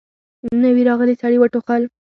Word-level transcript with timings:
نوي 0.63 0.81
راغلي 0.89 1.15
سړي 1.21 1.37
وټوخل. 1.39 1.81